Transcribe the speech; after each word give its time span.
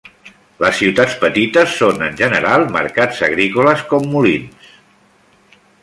Les 0.61 0.77
ciutats, 0.79 1.17
petites, 1.23 1.75
són 1.81 2.01
en 2.07 2.17
general 2.23 2.65
mercats 2.79 3.23
agrícoles, 3.29 3.85
com 3.93 4.09
Moulins. 4.15 4.75